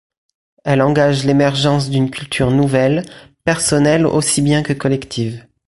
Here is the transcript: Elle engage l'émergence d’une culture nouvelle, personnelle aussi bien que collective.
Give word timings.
Elle 0.63 0.81
engage 0.81 1.25
l'émergence 1.25 1.91
d’une 1.91 2.09
culture 2.09 2.49
nouvelle, 2.49 3.05
personnelle 3.43 4.07
aussi 4.07 4.41
bien 4.41 4.63
que 4.63 4.73
collective. 4.73 5.45